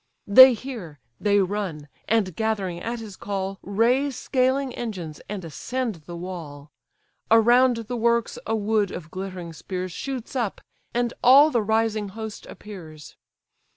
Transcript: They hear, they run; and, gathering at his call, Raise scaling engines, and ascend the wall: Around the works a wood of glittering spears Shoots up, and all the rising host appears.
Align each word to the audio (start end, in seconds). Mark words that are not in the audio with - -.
They 0.25 0.55
hear, 0.55 0.99
they 1.19 1.41
run; 1.41 1.87
and, 2.07 2.35
gathering 2.35 2.79
at 2.81 2.99
his 3.01 3.15
call, 3.15 3.59
Raise 3.61 4.15
scaling 4.15 4.73
engines, 4.73 5.21
and 5.29 5.45
ascend 5.45 6.01
the 6.07 6.15
wall: 6.17 6.71
Around 7.29 7.85
the 7.87 7.95
works 7.95 8.39
a 8.47 8.55
wood 8.55 8.89
of 8.89 9.11
glittering 9.11 9.53
spears 9.53 9.91
Shoots 9.91 10.35
up, 10.35 10.59
and 10.91 11.13
all 11.23 11.51
the 11.51 11.61
rising 11.61 12.09
host 12.09 12.47
appears. 12.47 13.15